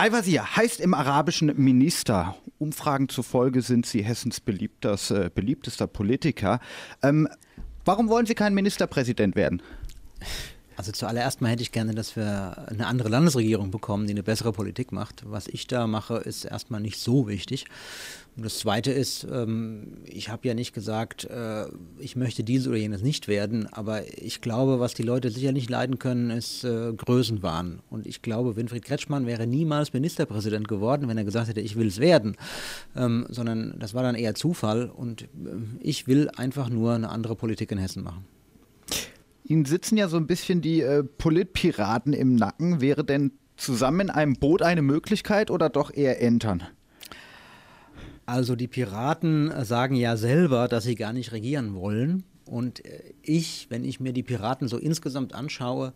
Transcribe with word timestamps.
Al-Wazir 0.00 0.54
heißt 0.54 0.78
im 0.78 0.94
Arabischen 0.94 1.52
Minister. 1.56 2.36
Umfragen 2.58 3.08
zufolge 3.08 3.62
sind 3.62 3.84
Sie 3.84 4.04
Hessens 4.04 4.38
äh, 4.38 5.30
beliebtester 5.34 5.86
Politiker. 5.88 6.60
Ähm, 7.02 7.28
warum 7.84 8.08
wollen 8.08 8.24
Sie 8.24 8.36
kein 8.36 8.54
Ministerpräsident 8.54 9.34
werden? 9.34 9.60
Also 10.76 10.92
zuallererst 10.92 11.40
mal 11.40 11.48
hätte 11.48 11.62
ich 11.62 11.72
gerne, 11.72 11.96
dass 11.96 12.14
wir 12.14 12.68
eine 12.68 12.86
andere 12.86 13.08
Landesregierung 13.08 13.72
bekommen, 13.72 14.06
die 14.06 14.12
eine 14.12 14.22
bessere 14.22 14.52
Politik 14.52 14.92
macht. 14.92 15.24
Was 15.26 15.48
ich 15.48 15.66
da 15.66 15.88
mache, 15.88 16.18
ist 16.18 16.44
erstmal 16.44 16.80
nicht 16.80 17.00
so 17.00 17.26
wichtig. 17.26 17.64
Und 18.38 18.44
das 18.44 18.60
Zweite 18.60 18.92
ist, 18.92 19.26
ähm, 19.28 19.94
ich 20.04 20.28
habe 20.28 20.46
ja 20.46 20.54
nicht 20.54 20.72
gesagt, 20.72 21.24
äh, 21.24 21.64
ich 21.98 22.14
möchte 22.14 22.44
dieses 22.44 22.68
oder 22.68 22.76
jenes 22.76 23.02
nicht 23.02 23.26
werden, 23.26 23.66
aber 23.72 24.02
ich 24.16 24.40
glaube, 24.40 24.78
was 24.78 24.94
die 24.94 25.02
Leute 25.02 25.32
sicher 25.32 25.50
nicht 25.50 25.68
leiden 25.68 25.98
können, 25.98 26.30
ist 26.30 26.62
äh, 26.62 26.92
Größenwahn. 26.92 27.80
Und 27.90 28.06
ich 28.06 28.22
glaube, 28.22 28.54
Winfried 28.54 28.84
Kretschmann 28.84 29.26
wäre 29.26 29.48
niemals 29.48 29.92
Ministerpräsident 29.92 30.68
geworden, 30.68 31.08
wenn 31.08 31.18
er 31.18 31.24
gesagt 31.24 31.48
hätte, 31.48 31.60
ich 31.60 31.74
will 31.74 31.88
es 31.88 31.98
werden, 31.98 32.36
ähm, 32.94 33.26
sondern 33.28 33.74
das 33.80 33.92
war 33.94 34.04
dann 34.04 34.14
eher 34.14 34.36
Zufall. 34.36 34.88
Und 34.88 35.22
äh, 35.22 35.26
ich 35.80 36.06
will 36.06 36.30
einfach 36.36 36.68
nur 36.68 36.92
eine 36.92 37.08
andere 37.08 37.34
Politik 37.34 37.72
in 37.72 37.78
Hessen 37.78 38.04
machen. 38.04 38.24
Ihnen 39.42 39.64
sitzen 39.64 39.96
ja 39.96 40.06
so 40.06 40.16
ein 40.16 40.28
bisschen 40.28 40.60
die 40.60 40.80
äh, 40.82 41.02
Politpiraten 41.02 42.12
im 42.12 42.36
Nacken. 42.36 42.80
Wäre 42.80 43.02
denn 43.02 43.32
zusammen 43.56 43.98
in 43.98 44.10
einem 44.10 44.34
Boot 44.34 44.62
eine 44.62 44.82
Möglichkeit 44.82 45.50
oder 45.50 45.68
doch 45.68 45.92
eher 45.92 46.22
entern? 46.22 46.62
Also 48.28 48.56
die 48.56 48.68
Piraten 48.68 49.50
sagen 49.64 49.94
ja 49.94 50.18
selber, 50.18 50.68
dass 50.68 50.84
sie 50.84 50.96
gar 50.96 51.14
nicht 51.14 51.32
regieren 51.32 51.74
wollen. 51.74 52.24
Und 52.44 52.84
äh, 52.84 53.14
ich, 53.22 53.68
wenn 53.70 53.84
ich 53.84 54.00
mir 54.00 54.12
die 54.12 54.22
Piraten 54.22 54.68
so 54.68 54.76
insgesamt 54.76 55.34
anschaue, 55.34 55.94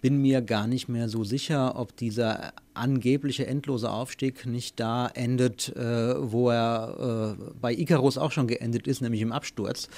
bin 0.00 0.20
mir 0.20 0.42
gar 0.42 0.66
nicht 0.66 0.88
mehr 0.88 1.08
so 1.08 1.24
sicher, 1.24 1.78
ob 1.78 1.96
dieser 1.96 2.52
angebliche 2.78 3.46
endlose 3.46 3.90
Aufstieg 3.90 4.46
nicht 4.46 4.80
da 4.80 5.08
endet, 5.08 5.74
äh, 5.76 6.14
wo 6.18 6.50
er 6.50 7.36
äh, 7.38 7.44
bei 7.60 7.72
Icarus 7.74 8.16
auch 8.16 8.30
schon 8.30 8.46
geendet 8.46 8.86
ist, 8.86 9.00
nämlich 9.00 9.20
im 9.20 9.32
Absturz. 9.32 9.88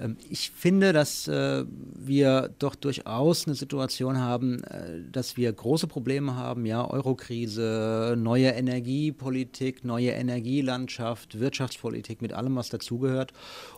Ähm, 0.00 0.16
ich 0.30 0.50
finde, 0.50 0.92
dass 0.92 1.28
äh, 1.28 1.64
wir 1.94 2.50
doch 2.58 2.74
durchaus 2.74 3.46
eine 3.46 3.54
Situation 3.54 4.18
haben, 4.18 4.64
äh, 4.64 5.02
dass 5.10 5.36
wir 5.36 5.52
große 5.52 5.86
Probleme 5.86 6.36
haben, 6.36 6.66
ja, 6.66 6.88
Eurokrise, 6.88 8.14
neue 8.18 8.48
Energiepolitik, 8.48 9.84
neue 9.84 10.10
Energielandschaft, 10.10 11.38
Wirtschaftspolitik 11.38 12.22
mit 12.22 12.32
allem, 12.32 12.56
was 12.56 12.70
dazugehört. 12.70 13.32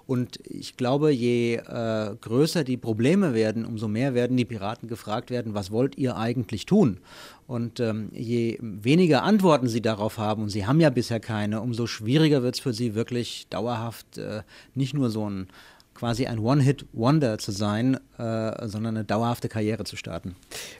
Und 0.07 0.39
ich 0.45 0.77
glaube, 0.77 1.11
je 1.11 1.57
äh, 1.57 2.15
größer 2.20 2.63
die 2.63 2.77
Probleme 2.77 3.35
werden, 3.35 3.65
umso 3.65 3.89
mehr 3.89 4.15
werden 4.15 4.37
die 4.37 4.45
Piraten 4.45 4.89
gefragt 4.89 5.31
werden, 5.31 5.55
was 5.55 5.64
wollt 5.70 5.97
ihr 5.97 6.17
eigentlich 6.17 6.67
tun? 6.67 6.98
Und 7.47 7.79
ähm, 7.81 8.11
je 8.12 8.59
weniger 8.61 9.23
Antworten 9.23 9.69
sie 9.69 9.83
darauf 9.83 10.19
haben, 10.19 10.45
und 10.45 10.48
sie 10.51 10.67
haben 10.67 10.81
ja 10.81 10.91
bisher 10.91 11.20
keine, 11.20 11.61
umso 11.61 11.87
schwieriger 11.87 12.43
wird 12.43 12.55
es 12.55 12.61
für 12.61 12.73
sie 12.73 12.95
wirklich 12.95 13.47
dauerhaft 13.51 14.19
äh, 14.19 14.42
nicht 14.75 14.95
nur 14.95 15.11
so 15.11 15.29
ein 15.29 15.48
quasi 15.95 16.27
ein 16.27 16.41
One-Hit-Wonder 16.41 17.39
zu 17.39 17.53
sein, 17.53 17.95
äh, 18.19 18.69
sondern 18.69 18.97
eine 18.97 19.05
dauerhafte 19.05 19.48
Karriere 19.48 19.85
zu 19.85 19.97
starten. 19.97 20.35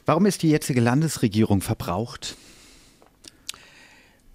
Warum 0.05 0.25
ist 0.25 0.43
die 0.43 0.49
jetzige 0.49 0.81
Landesregierung 0.81 1.61
verbraucht? 1.61 2.35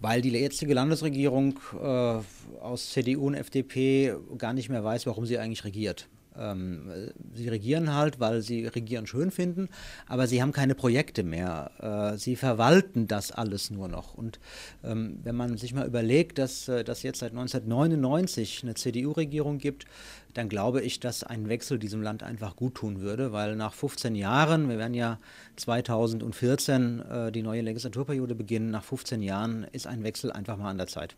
Weil 0.01 0.23
die 0.23 0.31
jetzige 0.31 0.73
Landesregierung 0.73 1.61
äh, 1.79 2.21
aus 2.63 2.91
CDU 2.91 3.27
und 3.27 3.35
FDP 3.35 4.15
gar 4.39 4.55
nicht 4.55 4.71
mehr 4.71 4.83
weiß, 4.83 5.07
warum 5.07 5.27
sie 5.27 5.39
eigentlich 5.39 5.65
regiert. 5.65 6.09
Ähm, 6.41 7.13
sie 7.35 7.49
regieren 7.49 7.95
halt, 7.95 8.19
weil 8.19 8.41
sie 8.41 8.67
regieren 8.67 9.07
schön 9.07 9.31
finden, 9.31 9.69
aber 10.07 10.27
sie 10.27 10.43
haben 10.43 10.53
keine 10.53 10.75
Projekte 10.75 11.23
mehr. 11.23 12.13
Äh, 12.15 12.19
sie 12.19 12.37
verwalten 12.37 13.07
das 13.07 13.31
alles 13.31 13.71
nur 13.71 13.89
noch. 13.89 14.15
Und 14.15 14.41
ähm, 14.83 15.21
wenn 15.23 15.37
man 15.37 15.57
sich 15.57 15.75
mal 15.75 15.87
überlegt, 15.87 16.39
dass 16.39 16.69
äh, 16.69 16.83
das 16.83 17.03
jetzt 17.03 17.21
seit 17.21 17.33
1999 17.33 18.61
eine 18.63 18.75
CDU-Regierung 18.75 19.59
gibt, 19.59 19.87
dann 20.35 20.49
glaube 20.49 20.81
ich, 20.81 21.01
dass 21.01 21.25
ein 21.25 21.49
Wechsel 21.49 21.79
diesem 21.79 22.03
Land 22.03 22.23
einfach 22.23 22.57
gut 22.57 22.77
tun 22.77 23.01
würde, 23.01 23.33
weil 23.33 23.57
nach 23.57 23.75
15 23.75 24.15
Jahren, 24.15 24.69
wir 24.69 24.79
werden 24.79 24.95
ja 24.95 25.19
2014 25.57 27.01
äh, 27.01 27.33
die 27.33 27.43
neue 27.43 27.63
Legislaturperiode 27.63 28.35
beginnen, 28.35 28.71
nach 28.71 28.85
15 28.85 29.23
Jahren 29.23 29.65
ist 29.73 29.87
ein 29.87 30.03
Wechsel 30.05 30.33
einfach 30.33 30.57
mal 30.57 30.71
an 30.71 30.79
der 30.79 30.87
Zeit. 30.87 31.17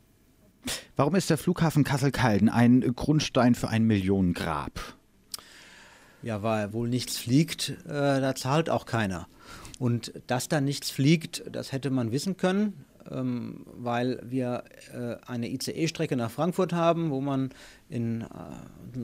Warum 0.97 1.15
ist 1.15 1.31
der 1.31 1.38
Flughafen 1.38 1.84
Kassel-Calden 1.84 2.49
ein 2.49 2.81
Grundstein 2.94 3.55
für 3.55 3.69
ein 3.69 3.84
Millionengrab? 3.84 4.94
Ja, 6.22 6.43
weil 6.43 6.72
wohl 6.72 6.88
nichts 6.88 7.19
fliegt, 7.19 7.71
äh, 7.87 8.21
da 8.21 8.34
zahlt 8.34 8.71
auch 8.71 8.87
keiner. 8.87 9.28
Und 9.78 10.12
dass 10.28 10.49
da 10.49 10.60
nichts 10.60 10.91
fliegt, 10.91 11.43
das 11.50 11.72
hätte 11.72 11.91
man 11.91 12.12
wissen 12.12 12.37
können, 12.37 12.84
ähm, 13.10 13.64
weil 13.76 14.20
wir 14.24 14.64
äh, 14.94 15.16
eine 15.26 15.48
ICE-Strecke 15.48 16.16
nach 16.16 16.30
Frankfurt 16.30 16.72
haben, 16.72 17.10
wo 17.10 17.20
man 17.20 17.50
in 17.92 18.22
äh, 18.22 18.26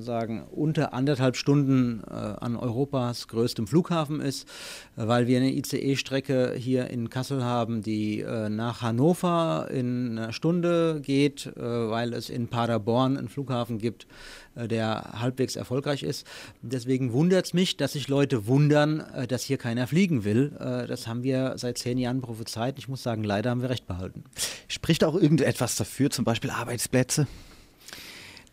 sagen, 0.01 0.45
unter 0.51 0.93
anderthalb 0.93 1.37
Stunden 1.37 2.03
äh, 2.07 2.13
an 2.13 2.57
Europas 2.57 3.29
größtem 3.29 3.67
Flughafen 3.67 4.21
ist, 4.21 4.49
äh, 4.97 5.07
weil 5.07 5.27
wir 5.27 5.39
eine 5.39 5.53
ICE-Strecke 5.53 6.55
hier 6.57 6.89
in 6.89 7.11
Kassel 7.11 7.45
haben, 7.45 7.83
die 7.83 8.21
äh, 8.21 8.49
nach 8.49 8.83
Hannover 8.83 9.69
in 9.71 10.19
einer 10.19 10.33
Stunde 10.33 11.01
geht, 11.03 11.47
äh, 11.47 11.61
weil 11.61 12.15
es 12.15 12.31
in 12.31 12.49
Paderborn 12.49 13.17
einen 13.17 13.29
Flughafen 13.29 13.79
gibt, 13.79 14.07
der 14.55 15.21
halbwegs 15.21 15.55
erfolgreich 15.55 16.03
ist. 16.03 16.27
Deswegen 16.63 17.13
wundert 17.13 17.47
es 17.47 17.55
mich, 17.55 17.77
dass 17.77 17.93
sich 17.93 18.09
Leute 18.09 18.49
wundern, 18.49 19.05
dass 19.29 19.45
hier 19.45 19.57
keiner 19.57 19.87
fliegen 19.87 20.25
will. 20.25 20.51
das 20.89 21.07
haben 21.07 21.23
wir 21.23 21.53
seit 21.59 21.79
zehn 21.79 21.97
Jahren 21.97 22.21
prophezeit. 22.21 22.77
Ich 22.79 22.89
muss 22.89 23.05
sagen, 23.05 23.23
leider 23.23 23.51
haben 23.51 23.63
wir 23.63 23.71
recht 23.71 23.87
behalten. 23.89 24.25
Spricht 24.69 25.03
auch 25.03 25.15
irgendetwas 25.15 25.77
dafür, 25.77 26.11
zum 26.11 26.25
Beispiel 26.25 26.51
Arbeitsplätze? 26.51 27.27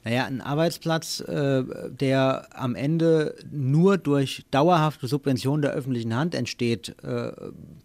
Naja, 0.03 0.25
ein 0.25 0.41
Arbeitsplatz, 0.41 1.19
äh, 1.22 1.63
der 1.90 2.47
am 2.53 2.75
Ende 2.75 3.35
nur 3.51 3.97
durch 3.97 4.45
dauerhafte 4.51 5.07
Subvention 5.07 5.63
der 5.63 5.72
öffentlichen 5.72 6.16
Hand 6.16 6.35
entsteht, 6.35 6.95
äh, 7.03 7.31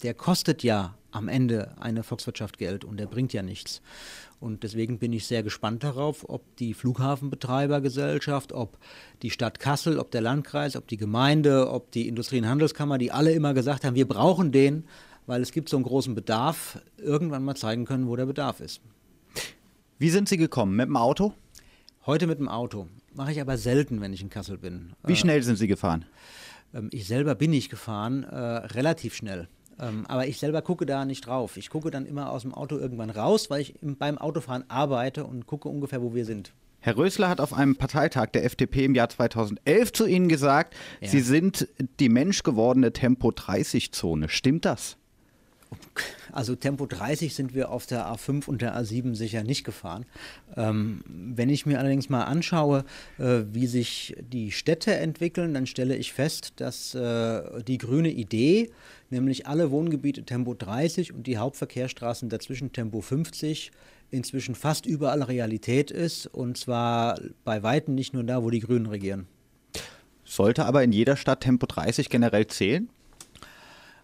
der 0.02 0.14
kostet 0.14 0.62
ja 0.62 0.94
am 1.12 1.28
Ende 1.28 1.74
eine 1.80 2.02
Volkswirtschaft 2.02 2.58
Geld 2.58 2.84
und 2.84 2.98
der 2.98 3.06
bringt 3.06 3.32
ja 3.32 3.42
nichts. 3.42 3.80
Und 4.38 4.62
deswegen 4.62 4.98
bin 4.98 5.12
ich 5.12 5.26
sehr 5.26 5.42
gespannt 5.42 5.82
darauf, 5.82 6.28
ob 6.28 6.56
die 6.56 6.72
Flughafenbetreibergesellschaft, 6.74 8.52
ob 8.52 8.78
die 9.22 9.30
Stadt 9.30 9.58
Kassel, 9.58 9.98
ob 9.98 10.10
der 10.10 10.22
Landkreis, 10.22 10.76
ob 10.76 10.88
die 10.88 10.96
Gemeinde, 10.98 11.70
ob 11.70 11.90
die 11.90 12.06
Industrie- 12.06 12.38
und 12.38 12.48
Handelskammer, 12.48 12.98
die 12.98 13.12
alle 13.12 13.32
immer 13.32 13.54
gesagt 13.54 13.84
haben, 13.84 13.94
wir 13.94 14.08
brauchen 14.08 14.52
den, 14.52 14.84
weil 15.26 15.42
es 15.42 15.52
gibt 15.52 15.68
so 15.68 15.76
einen 15.76 15.84
großen 15.84 16.14
Bedarf, 16.14 16.80
irgendwann 16.96 17.44
mal 17.44 17.56
zeigen 17.56 17.84
können, 17.84 18.08
wo 18.08 18.16
der 18.16 18.26
Bedarf 18.26 18.60
ist. 18.60 18.80
Wie 19.98 20.10
sind 20.10 20.28
Sie 20.28 20.36
gekommen? 20.36 20.76
Mit 20.76 20.86
dem 20.86 20.96
Auto? 20.96 21.34
Heute 22.06 22.26
mit 22.26 22.38
dem 22.38 22.48
Auto. 22.48 22.88
Mache 23.14 23.32
ich 23.32 23.40
aber 23.40 23.58
selten, 23.58 24.00
wenn 24.00 24.12
ich 24.12 24.22
in 24.22 24.30
Kassel 24.30 24.56
bin. 24.56 24.92
Wie 25.04 25.16
schnell 25.16 25.42
sind 25.42 25.56
Sie 25.56 25.66
gefahren? 25.66 26.06
Ähm, 26.74 26.88
ich 26.92 27.06
selber 27.06 27.34
bin 27.34 27.50
nicht 27.50 27.70
gefahren, 27.70 28.24
äh, 28.24 28.36
relativ 28.36 29.14
schnell. 29.14 29.48
Ähm, 29.78 30.04
aber 30.08 30.26
ich 30.26 30.38
selber 30.38 30.62
gucke 30.62 30.86
da 30.86 31.04
nicht 31.04 31.26
drauf. 31.26 31.56
Ich 31.56 31.70
gucke 31.70 31.90
dann 31.90 32.06
immer 32.06 32.30
aus 32.30 32.42
dem 32.42 32.54
Auto 32.54 32.78
irgendwann 32.78 33.10
raus, 33.10 33.50
weil 33.50 33.62
ich 33.62 33.74
beim 33.82 34.18
Autofahren 34.18 34.64
arbeite 34.68 35.24
und 35.24 35.46
gucke 35.46 35.68
ungefähr, 35.68 36.02
wo 36.02 36.14
wir 36.14 36.24
sind. 36.24 36.52
Herr 36.82 36.96
Rösler 36.96 37.28
hat 37.28 37.40
auf 37.40 37.52
einem 37.52 37.76
Parteitag 37.76 38.28
der 38.28 38.44
FDP 38.44 38.86
im 38.86 38.94
Jahr 38.94 39.10
2011 39.10 39.92
zu 39.92 40.06
Ihnen 40.06 40.28
gesagt, 40.28 40.74
ja. 41.00 41.08
Sie 41.08 41.20
sind 41.20 41.68
die 41.98 42.08
menschgewordene 42.08 42.92
Tempo-30-Zone. 42.92 44.30
Stimmt 44.30 44.64
das? 44.64 44.96
Also 46.32 46.54
Tempo 46.54 46.86
30 46.86 47.34
sind 47.34 47.54
wir 47.54 47.70
auf 47.70 47.86
der 47.86 48.06
A5 48.06 48.46
und 48.46 48.62
der 48.62 48.76
A7 48.76 49.14
sicher 49.14 49.42
nicht 49.42 49.64
gefahren. 49.64 50.06
Ähm, 50.56 51.02
wenn 51.06 51.48
ich 51.48 51.66
mir 51.66 51.78
allerdings 51.78 52.08
mal 52.08 52.24
anschaue, 52.24 52.84
äh, 53.18 53.42
wie 53.52 53.66
sich 53.66 54.16
die 54.20 54.52
Städte 54.52 54.94
entwickeln, 54.94 55.54
dann 55.54 55.66
stelle 55.66 55.96
ich 55.96 56.12
fest, 56.12 56.54
dass 56.56 56.94
äh, 56.94 57.62
die 57.62 57.78
grüne 57.78 58.10
Idee, 58.10 58.70
nämlich 59.10 59.46
alle 59.46 59.70
Wohngebiete 59.70 60.24
Tempo 60.24 60.54
30 60.54 61.12
und 61.12 61.26
die 61.26 61.38
Hauptverkehrsstraßen 61.38 62.28
dazwischen 62.28 62.72
Tempo 62.72 63.00
50, 63.00 63.72
inzwischen 64.10 64.54
fast 64.54 64.86
überall 64.86 65.22
Realität 65.22 65.90
ist 65.90 66.26
und 66.26 66.56
zwar 66.56 67.18
bei 67.44 67.62
Weitem 67.62 67.94
nicht 67.94 68.12
nur 68.12 68.24
da, 68.24 68.42
wo 68.42 68.50
die 68.50 68.60
Grünen 68.60 68.86
regieren. 68.86 69.26
Sollte 70.24 70.64
aber 70.64 70.84
in 70.84 70.92
jeder 70.92 71.16
Stadt 71.16 71.40
Tempo 71.40 71.66
30 71.66 72.08
generell 72.08 72.46
zählen? 72.46 72.88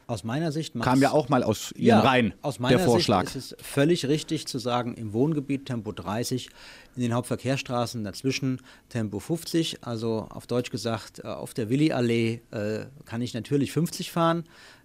Aus 0.09 0.23
meiner 0.23 0.53
Sicht 0.53 0.79
kam 0.81 1.01
ja 1.01 1.11
auch 1.11 1.29
mal 1.29 1.43
aus 1.43 1.73
Ihren 1.73 1.99
ja, 1.99 2.01
Reihen 2.01 2.35
aus 2.41 2.61
meiner 2.61 2.77
der 2.77 2.87
Vorschlag. 2.87 3.25
Sicht 3.25 3.37
ist 3.37 3.53
es 3.53 3.67
völlig 3.67 4.07
richtig 4.07 4.47
zu 4.47 4.59
sagen, 4.59 4.95
im 4.95 5.13
Wohngebiet 5.13 5.67
Tempo 5.67 5.91
30, 5.91 6.49
in 6.95 7.03
den 7.03 7.13
Hauptverkehrsstraßen 7.13 8.05
dazwischen 8.05 8.61
Tempo 8.89 9.19
50. 9.19 9.85
Also 9.85 10.29
auf 10.31 10.47
Deutsch 10.47 10.71
gesagt, 10.71 11.21
äh, 11.25 11.27
auf 11.27 11.55
der 11.55 11.71
Willi-Allee 11.71 12.41
äh, 12.53 12.87
kann 13.05 13.21
ich 13.21 13.35
natürlich 13.35 13.73
50 13.73 14.13
fahren. 14.13 14.45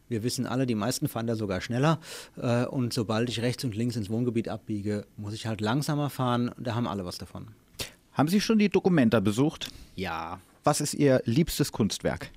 Wir 0.09 0.23
wissen 0.23 0.47
alle, 0.47 0.65
die 0.65 0.75
meisten 0.75 1.07
fahren 1.07 1.27
da 1.27 1.35
sogar 1.35 1.61
schneller. 1.61 1.99
Äh, 2.37 2.65
und 2.65 2.91
sobald 2.91 3.29
ich 3.29 3.43
rechts 3.43 3.63
und 3.63 3.75
links 3.75 3.95
ins 3.95 4.09
Wohngebiet 4.09 4.49
abbiege, 4.49 5.05
muss 5.17 5.33
ich 5.33 5.45
halt 5.45 5.61
langsamer 5.61 6.09
fahren. 6.09 6.49
Da 6.57 6.73
haben 6.73 6.87
alle 6.87 7.05
was 7.05 7.19
davon. 7.19 7.49
Haben 8.13 8.27
Sie 8.27 8.41
schon 8.41 8.57
die 8.57 8.69
Dokumenta 8.69 9.19
besucht? 9.19 9.69
Ja. 9.95 10.39
Was 10.63 10.81
ist 10.81 10.95
Ihr 10.95 11.21
liebstes 11.25 11.71
Kunstwerk? 11.71 12.31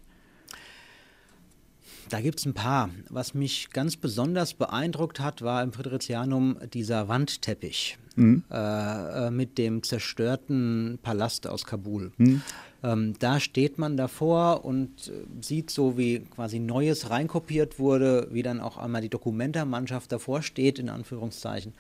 Da 2.09 2.21
gibt 2.21 2.39
es 2.39 2.47
ein 2.47 2.55
paar. 2.55 2.91
Was 3.09 3.35
mich 3.35 3.71
ganz 3.71 3.97
besonders 3.97 4.55
beeindruckt 4.55 5.21
hat, 5.21 5.43
war 5.43 5.63
im 5.63 5.73
Fridericianum 5.73 6.59
dieser 6.73 7.09
Wandteppich 7.09 7.99
mhm. 8.17 8.45
äh, 8.51 9.31
mit 9.31 9.59
dem 9.59 9.83
zerstörten 9.83 10.99
Palast 11.03 11.47
aus 11.47 11.65
Kabul. 11.65 12.13
Mhm. 12.17 12.43
Ähm, 12.83 13.15
da 13.19 13.41
steht 13.41 13.79
man 13.79 13.97
davor 13.97 14.65
und 14.65 15.09
äh, 15.09 15.13
sieht 15.43 15.71
so, 15.71 15.97
wie 15.97 16.21
quasi 16.21 16.59
Neues 16.59 17.09
reinkopiert 17.09 17.79
wurde, 17.79 18.29
wie 18.31 18.43
dann 18.43 18.61
auch 18.61 18.77
einmal 18.77 19.01
die 19.01 19.09
Dokumentarmannschaft 19.09 20.13
davor 20.13 20.43
steht, 20.43 20.79
in 20.79 20.91
Anführungszeichen. 20.91 21.73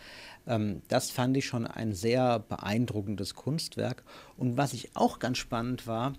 Ähm, 0.46 0.80
das 0.88 1.10
fand 1.10 1.36
ich 1.36 1.44
schon 1.44 1.66
ein 1.66 1.92
sehr 1.92 2.38
beeindruckendes 2.38 3.34
Kunstwerk. 3.34 4.02
Und 4.38 4.56
was 4.56 4.72
ich 4.72 4.96
auch 4.96 5.18
ganz 5.18 5.36
spannend 5.36 5.86
war, 5.86 6.14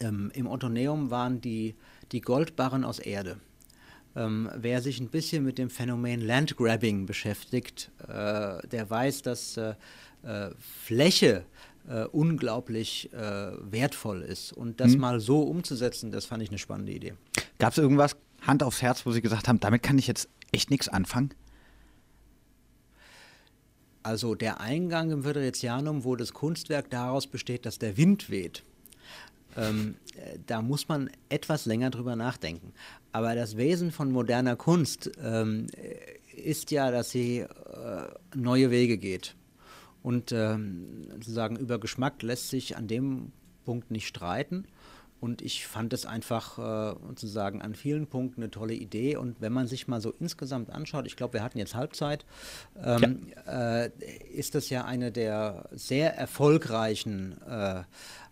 ähm, 0.00 0.30
im 0.34 0.46
Ottoneum 0.46 1.10
waren 1.10 1.40
die, 1.40 1.74
die 2.12 2.20
Goldbarren 2.20 2.84
aus 2.84 2.98
Erde. 2.98 3.38
Ähm, 4.14 4.50
wer 4.54 4.82
sich 4.82 5.00
ein 5.00 5.08
bisschen 5.08 5.44
mit 5.44 5.58
dem 5.58 5.70
Phänomen 5.70 6.20
Landgrabbing 6.20 7.06
beschäftigt, 7.06 7.90
äh, 8.02 8.66
der 8.68 8.86
weiß, 8.88 9.22
dass 9.22 9.56
äh, 9.56 9.74
äh, 10.22 10.50
Fläche 10.58 11.44
äh, 11.88 12.04
unglaublich 12.04 13.12
äh, 13.12 13.52
wertvoll 13.62 14.22
ist. 14.22 14.52
Und 14.52 14.80
das 14.80 14.92
mhm. 14.92 15.00
mal 15.00 15.20
so 15.20 15.42
umzusetzen, 15.42 16.10
das 16.10 16.26
fand 16.26 16.42
ich 16.42 16.50
eine 16.50 16.58
spannende 16.58 16.92
Idee. 16.92 17.14
Gab 17.58 17.72
es 17.72 17.78
irgendwas, 17.78 18.16
Hand 18.42 18.62
aufs 18.62 18.82
Herz, 18.82 19.06
wo 19.06 19.12
Sie 19.12 19.22
gesagt 19.22 19.48
haben, 19.48 19.60
damit 19.60 19.82
kann 19.82 19.98
ich 19.98 20.06
jetzt 20.06 20.28
echt 20.52 20.70
nichts 20.70 20.88
anfangen? 20.88 21.30
Also 24.02 24.34
der 24.34 24.60
Eingang 24.60 25.10
im 25.10 25.22
Föderatianum, 25.22 26.04
wo 26.04 26.16
das 26.16 26.32
Kunstwerk 26.32 26.90
daraus 26.90 27.28
besteht, 27.28 27.66
dass 27.66 27.78
der 27.78 27.96
Wind 27.96 28.30
weht. 28.30 28.64
Ähm, 29.56 29.96
äh, 30.16 30.38
da 30.46 30.62
muss 30.62 30.88
man 30.88 31.10
etwas 31.28 31.66
länger 31.66 31.90
drüber 31.90 32.16
nachdenken. 32.16 32.72
Aber 33.12 33.34
das 33.34 33.56
Wesen 33.56 33.92
von 33.92 34.10
moderner 34.10 34.56
Kunst 34.56 35.10
ähm, 35.22 35.66
ist 36.34 36.70
ja, 36.70 36.90
dass 36.90 37.10
sie 37.10 37.40
äh, 37.40 37.48
neue 38.34 38.70
Wege 38.70 38.98
geht. 38.98 39.36
Und 40.02 40.32
ähm, 40.32 41.06
sozusagen 41.12 41.56
über 41.56 41.78
Geschmack 41.78 42.22
lässt 42.22 42.50
sich 42.50 42.76
an 42.76 42.88
dem 42.88 43.32
Punkt 43.64 43.90
nicht 43.90 44.08
streiten. 44.08 44.66
Und 45.22 45.40
ich 45.40 45.68
fand 45.68 45.92
es 45.92 46.04
einfach 46.04 46.58
äh, 46.58 46.96
sozusagen 47.06 47.62
an 47.62 47.76
vielen 47.76 48.08
Punkten 48.08 48.42
eine 48.42 48.50
tolle 48.50 48.74
Idee. 48.74 49.14
Und 49.14 49.40
wenn 49.40 49.52
man 49.52 49.68
sich 49.68 49.86
mal 49.86 50.00
so 50.00 50.10
insgesamt 50.18 50.70
anschaut, 50.70 51.06
ich 51.06 51.14
glaube, 51.14 51.34
wir 51.34 51.44
hatten 51.44 51.58
jetzt 51.58 51.76
Halbzeit, 51.76 52.26
ähm, 52.82 53.28
ja. 53.46 53.84
äh, 53.84 53.90
ist 54.34 54.56
das 54.56 54.68
ja 54.68 54.84
eine 54.84 55.12
der 55.12 55.68
sehr 55.70 56.16
erfolgreichen 56.16 57.40
äh, 57.42 57.84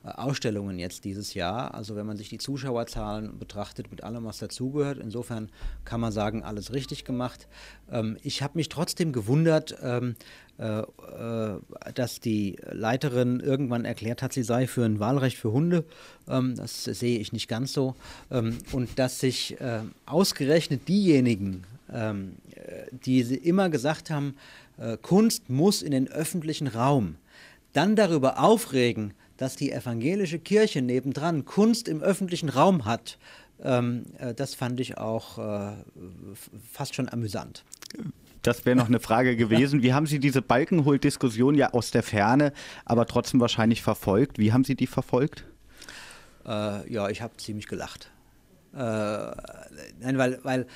Ausstellungen 0.02 0.78
jetzt 0.78 1.04
dieses 1.04 1.34
Jahr. 1.34 1.74
Also 1.74 1.94
wenn 1.94 2.06
man 2.06 2.16
sich 2.16 2.28
die 2.28 2.38
Zuschauerzahlen 2.38 3.38
betrachtet 3.38 3.90
mit 3.90 4.02
allem, 4.02 4.24
was 4.24 4.38
dazugehört, 4.38 4.98
insofern 4.98 5.50
kann 5.84 6.00
man 6.00 6.10
sagen, 6.12 6.42
alles 6.42 6.72
richtig 6.72 7.04
gemacht. 7.04 7.48
Ähm, 7.90 8.16
ich 8.22 8.42
habe 8.42 8.56
mich 8.56 8.68
trotzdem 8.68 9.12
gewundert, 9.12 9.76
ähm, 9.82 10.16
äh, 10.58 10.80
äh, 10.80 11.60
dass 11.94 12.20
die 12.20 12.58
Leiterin 12.70 13.40
irgendwann 13.40 13.84
erklärt 13.84 14.22
hat, 14.22 14.32
sie 14.32 14.42
sei 14.42 14.66
für 14.66 14.84
ein 14.84 15.00
Wahlrecht 15.00 15.36
für 15.36 15.52
Hunde. 15.52 15.84
Ähm, 16.28 16.54
das 16.56 16.84
sehe 16.84 17.18
ich 17.18 17.32
nicht 17.32 17.48
ganz 17.48 17.72
so. 17.72 17.94
Ähm, 18.30 18.56
und 18.72 18.98
dass 18.98 19.20
sich 19.20 19.60
äh, 19.60 19.80
ausgerechnet 20.06 20.88
diejenigen, 20.88 21.64
ähm, 21.92 22.36
äh, 22.54 22.86
die 23.04 23.20
immer 23.20 23.68
gesagt 23.68 24.10
haben, 24.10 24.34
äh, 24.78 24.96
Kunst 24.96 25.50
muss 25.50 25.82
in 25.82 25.90
den 25.90 26.08
öffentlichen 26.08 26.68
Raum, 26.68 27.16
dann 27.72 27.96
darüber 27.96 28.42
aufregen, 28.42 29.14
dass 29.40 29.56
die 29.56 29.72
evangelische 29.72 30.38
Kirche 30.38 30.82
nebendran 30.82 31.46
Kunst 31.46 31.88
im 31.88 32.02
öffentlichen 32.02 32.50
Raum 32.50 32.84
hat, 32.84 33.16
ähm, 33.62 34.04
äh, 34.18 34.34
das 34.34 34.54
fand 34.54 34.78
ich 34.80 34.98
auch 34.98 35.38
äh, 35.38 35.72
fast 36.70 36.94
schon 36.94 37.08
amüsant. 37.08 37.64
Das 38.42 38.66
wäre 38.66 38.76
noch 38.76 38.88
eine 38.88 39.00
Frage 39.00 39.36
gewesen. 39.36 39.82
Wie 39.82 39.94
haben 39.94 40.04
Sie 40.04 40.18
diese 40.18 40.42
Balkenhol-Diskussion 40.42 41.54
ja 41.54 41.72
aus 41.72 41.90
der 41.90 42.02
Ferne, 42.02 42.52
aber 42.84 43.06
trotzdem 43.06 43.40
wahrscheinlich 43.40 43.80
verfolgt? 43.80 44.38
Wie 44.38 44.52
haben 44.52 44.64
Sie 44.64 44.74
die 44.74 44.86
verfolgt? 44.86 45.46
Äh, 46.44 46.92
ja, 46.92 47.08
ich 47.08 47.22
habe 47.22 47.34
ziemlich 47.38 47.66
gelacht. 47.66 48.10
Äh, 48.74 48.76
nein, 48.76 50.18
weil, 50.18 50.38
weil 50.42 50.66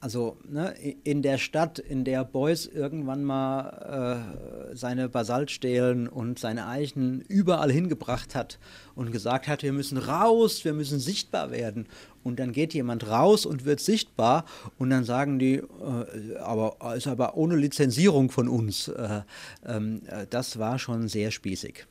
also 0.00 0.38
ne, 0.48 0.74
in 1.04 1.22
der 1.22 1.38
Stadt, 1.38 1.78
in 1.78 2.04
der 2.04 2.24
Beuys 2.24 2.66
irgendwann 2.66 3.22
mal 3.22 4.72
äh, 4.72 4.76
seine 4.76 5.08
Basaltstelen 5.08 6.08
und 6.08 6.38
seine 6.38 6.66
Eichen 6.66 7.20
überall 7.22 7.70
hingebracht 7.70 8.34
hat 8.34 8.58
und 8.94 9.12
gesagt 9.12 9.46
hat, 9.46 9.62
wir 9.62 9.72
müssen 9.72 9.98
raus, 9.98 10.64
wir 10.64 10.72
müssen 10.72 11.00
sichtbar 11.00 11.50
werden. 11.50 11.86
Und 12.22 12.38
dann 12.38 12.52
geht 12.52 12.74
jemand 12.74 13.08
raus 13.08 13.46
und 13.46 13.64
wird 13.64 13.80
sichtbar 13.80 14.44
und 14.78 14.90
dann 14.90 15.04
sagen 15.04 15.38
die, 15.38 15.56
äh, 15.56 16.36
aber 16.38 16.76
ist 16.96 17.06
aber 17.06 17.36
ohne 17.36 17.56
Lizenzierung 17.56 18.30
von 18.30 18.48
uns. 18.48 18.88
Äh, 18.88 19.22
ähm, 19.66 20.02
äh, 20.06 20.26
das 20.28 20.58
war 20.58 20.78
schon 20.78 21.08
sehr 21.08 21.30
spießig. 21.30 21.86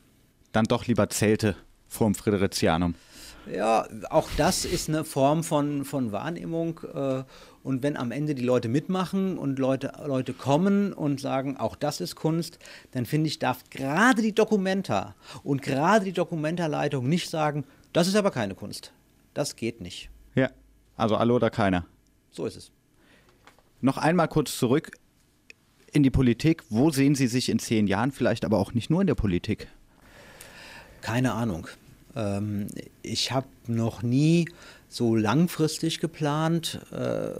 Dann 0.52 0.64
doch 0.64 0.86
lieber 0.86 1.08
Zelte 1.10 1.56
vorm 1.88 2.14
Friderizianum. 2.14 2.94
Ja, 3.52 3.88
auch 4.10 4.28
das 4.36 4.64
ist 4.64 4.88
eine 4.88 5.04
Form 5.04 5.42
von, 5.42 5.84
von 5.84 6.12
Wahrnehmung. 6.12 6.80
Äh, 6.94 7.24
und 7.62 7.82
wenn 7.82 7.96
am 7.96 8.10
Ende 8.10 8.34
die 8.34 8.42
Leute 8.42 8.68
mitmachen 8.68 9.38
und 9.38 9.58
Leute, 9.58 9.92
Leute 10.06 10.32
kommen 10.32 10.92
und 10.92 11.20
sagen, 11.20 11.56
auch 11.56 11.76
das 11.76 12.00
ist 12.00 12.16
Kunst, 12.16 12.58
dann 12.92 13.06
finde 13.06 13.28
ich, 13.28 13.38
darf 13.38 13.64
gerade 13.70 14.22
die 14.22 14.34
Dokumenta 14.34 15.14
und 15.42 15.62
gerade 15.62 16.04
die 16.04 16.12
Dokumentarleitung 16.12 17.08
nicht 17.08 17.28
sagen, 17.28 17.64
das 17.92 18.08
ist 18.08 18.16
aber 18.16 18.30
keine 18.30 18.54
Kunst. 18.54 18.92
Das 19.34 19.56
geht 19.56 19.80
nicht. 19.80 20.10
Ja, 20.34 20.50
also 20.96 21.16
alle 21.16 21.32
oder 21.34 21.50
keiner. 21.50 21.86
So 22.30 22.46
ist 22.46 22.56
es. 22.56 22.70
Noch 23.80 23.98
einmal 23.98 24.28
kurz 24.28 24.56
zurück 24.56 24.92
in 25.92 26.02
die 26.02 26.10
Politik. 26.10 26.62
Wo 26.68 26.90
sehen 26.90 27.14
Sie 27.14 27.26
sich 27.26 27.48
in 27.48 27.58
zehn 27.58 27.86
Jahren, 27.86 28.12
vielleicht 28.12 28.44
aber 28.44 28.58
auch 28.58 28.74
nicht 28.74 28.90
nur 28.90 29.00
in 29.00 29.06
der 29.06 29.14
Politik? 29.14 29.68
Keine 31.00 31.32
Ahnung. 31.32 31.66
Ähm, 32.14 32.66
ich 33.02 33.32
habe 33.32 33.46
noch 33.66 34.02
nie 34.02 34.46
so 34.90 35.14
langfristig 35.14 36.00
geplant. 36.00 36.80
Äh, 36.92 37.30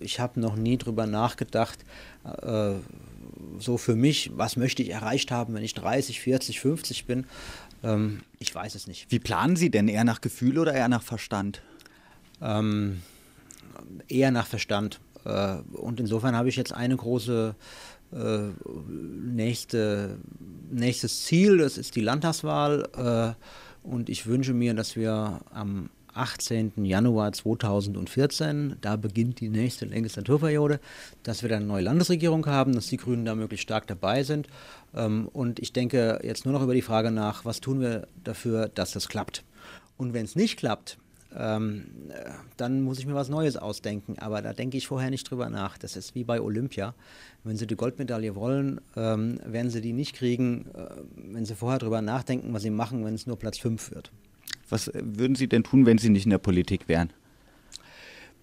ich 0.00 0.20
habe 0.20 0.38
noch 0.38 0.56
nie 0.56 0.76
drüber 0.76 1.06
nachgedacht, 1.06 1.78
äh, 2.24 2.74
so 3.58 3.78
für 3.78 3.96
mich, 3.96 4.30
was 4.34 4.56
möchte 4.56 4.82
ich 4.82 4.90
erreicht 4.90 5.30
haben, 5.30 5.54
wenn 5.54 5.64
ich 5.64 5.74
30, 5.74 6.20
40, 6.20 6.60
50 6.60 7.06
bin. 7.06 7.26
Ähm, 7.82 8.20
ich 8.38 8.54
weiß 8.54 8.74
es 8.74 8.86
nicht. 8.86 9.10
Wie 9.10 9.18
planen 9.18 9.56
Sie 9.56 9.70
denn? 9.70 9.88
Eher 9.88 10.04
nach 10.04 10.20
Gefühl 10.20 10.58
oder 10.58 10.74
eher 10.74 10.88
nach 10.88 11.02
Verstand? 11.02 11.62
Ähm, 12.42 13.02
eher 14.08 14.30
nach 14.30 14.46
Verstand. 14.46 15.00
Äh, 15.24 15.56
und 15.72 16.00
insofern 16.00 16.36
habe 16.36 16.50
ich 16.50 16.56
jetzt 16.56 16.72
eine 16.72 16.96
große 16.96 17.54
nächste, 18.10 20.16
nächstes 20.70 21.26
Ziel, 21.26 21.58
das 21.58 21.76
ist 21.76 21.94
die 21.94 22.00
Landtagswahl. 22.00 23.36
Und 23.82 24.08
ich 24.08 24.26
wünsche 24.26 24.54
mir, 24.54 24.72
dass 24.72 24.96
wir 24.96 25.42
am 25.52 25.90
18. 26.18 26.84
Januar 26.84 27.32
2014. 27.32 28.76
Da 28.80 28.96
beginnt 28.96 29.40
die 29.40 29.48
nächste 29.48 29.86
Legislaturperiode, 29.86 30.80
dass 31.22 31.42
wir 31.42 31.48
dann 31.48 31.58
eine 31.58 31.66
neue 31.66 31.82
Landesregierung 31.82 32.46
haben, 32.46 32.74
dass 32.74 32.88
die 32.88 32.96
Grünen 32.96 33.24
da 33.24 33.34
möglichst 33.34 33.62
stark 33.62 33.86
dabei 33.86 34.22
sind. 34.22 34.48
Ähm, 34.94 35.28
und 35.32 35.58
ich 35.60 35.72
denke 35.72 36.20
jetzt 36.22 36.44
nur 36.44 36.54
noch 36.54 36.62
über 36.62 36.74
die 36.74 36.82
Frage 36.82 37.10
nach, 37.10 37.44
was 37.44 37.60
tun 37.60 37.80
wir 37.80 38.08
dafür, 38.24 38.68
dass 38.68 38.92
das 38.92 39.08
klappt. 39.08 39.44
Und 39.96 40.12
wenn 40.12 40.24
es 40.24 40.36
nicht 40.36 40.58
klappt, 40.58 40.98
ähm, 41.36 41.86
dann 42.56 42.82
muss 42.82 42.98
ich 42.98 43.06
mir 43.06 43.14
was 43.14 43.28
Neues 43.28 43.56
ausdenken. 43.56 44.18
Aber 44.18 44.42
da 44.42 44.52
denke 44.52 44.76
ich 44.76 44.86
vorher 44.86 45.10
nicht 45.10 45.30
drüber 45.30 45.48
nach. 45.50 45.78
Das 45.78 45.96
ist 45.96 46.14
wie 46.14 46.24
bei 46.24 46.40
Olympia. 46.40 46.94
Wenn 47.44 47.56
Sie 47.56 47.66
die 47.66 47.76
Goldmedaille 47.76 48.34
wollen, 48.34 48.80
ähm, 48.96 49.38
werden 49.44 49.70
Sie 49.70 49.80
die 49.80 49.92
nicht 49.92 50.14
kriegen, 50.14 50.66
äh, 50.74 50.86
wenn 51.16 51.44
Sie 51.44 51.54
vorher 51.54 51.78
drüber 51.78 52.02
nachdenken, 52.02 52.52
was 52.52 52.62
Sie 52.62 52.70
machen, 52.70 53.04
wenn 53.04 53.14
es 53.14 53.26
nur 53.26 53.38
Platz 53.38 53.58
5 53.58 53.90
wird. 53.92 54.10
Was 54.68 54.90
würden 54.94 55.34
Sie 55.34 55.48
denn 55.48 55.64
tun, 55.64 55.86
wenn 55.86 55.98
Sie 55.98 56.10
nicht 56.10 56.24
in 56.24 56.30
der 56.30 56.38
Politik 56.38 56.88
wären? 56.88 57.12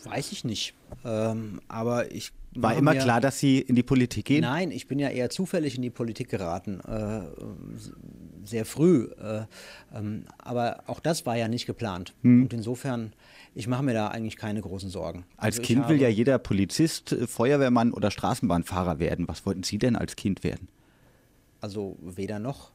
Weiß 0.03 0.31
ich 0.31 0.43
nicht. 0.43 0.73
Ähm, 1.03 1.61
aber 1.67 2.11
ich 2.11 2.31
war 2.55 2.75
immer 2.75 2.95
klar, 2.95 3.19
dass 3.19 3.39
Sie 3.39 3.59
in 3.59 3.75
die 3.75 3.83
Politik 3.83 4.25
gehen? 4.25 4.41
Nein, 4.41 4.71
ich 4.71 4.87
bin 4.87 4.97
ja 4.97 5.09
eher 5.09 5.29
zufällig 5.29 5.75
in 5.75 5.81
die 5.81 5.89
Politik 5.89 6.29
geraten, 6.29 6.79
äh, 6.81 7.21
sehr 8.45 8.65
früh. 8.65 9.09
Äh, 9.21 9.43
ähm, 9.93 10.25
aber 10.37 10.83
auch 10.87 10.99
das 10.99 11.25
war 11.25 11.35
ja 11.35 11.47
nicht 11.47 11.65
geplant. 11.65 12.13
Hm. 12.21 12.43
Und 12.43 12.53
insofern, 12.53 13.13
ich 13.55 13.67
mache 13.67 13.83
mir 13.83 13.93
da 13.93 14.07
eigentlich 14.07 14.37
keine 14.37 14.61
großen 14.61 14.89
Sorgen. 14.89 15.25
Als 15.37 15.57
also 15.57 15.67
Kind 15.67 15.89
will 15.89 15.99
ja 15.99 16.07
jeder 16.07 16.39
Polizist, 16.39 17.11
äh, 17.11 17.27
Feuerwehrmann 17.27 17.91
oder 17.91 18.09
Straßenbahnfahrer 18.09 18.99
werden. 18.99 19.27
Was 19.27 19.45
wollten 19.45 19.63
Sie 19.63 19.77
denn 19.77 19.95
als 19.95 20.15
Kind 20.15 20.43
werden? 20.43 20.69
Also 21.59 21.97
weder 22.01 22.39
noch. 22.39 22.71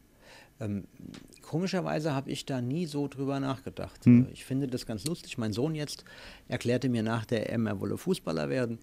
Ähm, 0.60 0.84
komischerweise 1.42 2.14
habe 2.14 2.30
ich 2.30 2.44
da 2.46 2.60
nie 2.60 2.86
so 2.86 3.08
drüber 3.08 3.40
nachgedacht. 3.40 4.04
Hm. 4.04 4.28
Ich 4.32 4.44
finde 4.44 4.68
das 4.68 4.86
ganz 4.86 5.04
lustig. 5.06 5.38
Mein 5.38 5.52
Sohn 5.52 5.74
jetzt 5.74 6.04
erklärte 6.48 6.88
mir 6.88 7.02
nach 7.02 7.24
der 7.24 7.52
EM, 7.52 7.66
er 7.66 7.80
wolle 7.80 7.96
Fußballer 7.96 8.48
werden. 8.48 8.78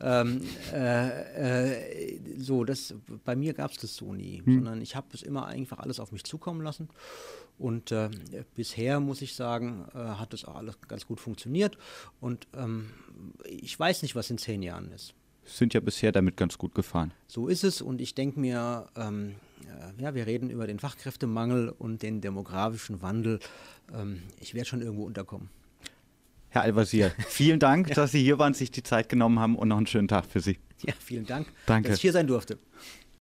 Ähm, 0.00 0.40
äh, 0.72 2.14
äh, 2.14 2.20
so, 2.38 2.64
das, 2.64 2.94
bei 3.24 3.36
mir 3.36 3.52
gab 3.52 3.70
es 3.70 3.78
das 3.78 3.94
so 3.94 4.12
nie, 4.12 4.42
hm. 4.44 4.54
sondern 4.54 4.82
ich 4.82 4.96
habe 4.96 5.08
es 5.12 5.22
immer 5.22 5.46
einfach 5.46 5.78
alles 5.78 6.00
auf 6.00 6.12
mich 6.12 6.24
zukommen 6.24 6.62
lassen. 6.62 6.88
Und 7.58 7.92
äh, 7.92 8.08
bisher 8.54 9.00
muss 9.00 9.20
ich 9.20 9.34
sagen, 9.34 9.84
äh, 9.94 9.98
hat 9.98 10.32
das 10.32 10.44
auch 10.44 10.56
alles 10.56 10.80
ganz 10.86 11.06
gut 11.06 11.20
funktioniert. 11.20 11.76
Und 12.20 12.46
ähm, 12.56 12.90
ich 13.44 13.78
weiß 13.78 14.02
nicht, 14.02 14.14
was 14.16 14.30
in 14.30 14.38
zehn 14.38 14.62
Jahren 14.62 14.90
ist 14.92 15.14
sind 15.50 15.74
ja 15.74 15.80
bisher 15.80 16.12
damit 16.12 16.36
ganz 16.36 16.58
gut 16.58 16.74
gefahren. 16.74 17.12
So 17.26 17.48
ist 17.48 17.64
es 17.64 17.80
und 17.80 18.00
ich 18.00 18.14
denke 18.14 18.38
mir, 18.38 18.86
ähm, 18.96 19.36
ja, 19.98 20.14
wir 20.14 20.26
reden 20.26 20.50
über 20.50 20.66
den 20.66 20.78
Fachkräftemangel 20.78 21.70
und 21.70 22.02
den 22.02 22.20
demografischen 22.20 23.02
Wandel. 23.02 23.40
Ähm, 23.94 24.22
ich 24.40 24.54
werde 24.54 24.68
schon 24.68 24.82
irgendwo 24.82 25.04
unterkommen. 25.04 25.50
Herr 26.50 26.62
Al-Wazir, 26.62 27.12
vielen 27.28 27.60
Dank, 27.60 27.88
ja. 27.88 27.94
dass 27.94 28.12
Sie 28.12 28.22
hier 28.22 28.38
waren, 28.38 28.54
sich 28.54 28.70
die 28.70 28.82
Zeit 28.82 29.08
genommen 29.08 29.38
haben 29.38 29.56
und 29.56 29.68
noch 29.68 29.76
einen 29.76 29.86
schönen 29.86 30.08
Tag 30.08 30.26
für 30.26 30.40
Sie. 30.40 30.58
Ja, 30.82 30.94
vielen 30.98 31.26
Dank, 31.26 31.48
Danke. 31.66 31.88
dass 31.88 31.98
ich 31.98 32.02
hier 32.02 32.12
sein 32.12 32.26
durfte. 32.26 32.58